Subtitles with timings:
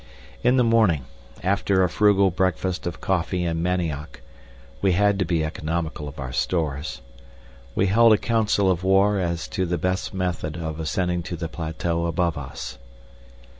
[0.41, 1.05] In the morning,
[1.43, 4.21] after a frugal breakfast of coffee and manioc
[4.81, 7.01] we had to be economical of our stores
[7.75, 11.47] we held a council of war as to the best method of ascending to the
[11.49, 12.79] plateau above us.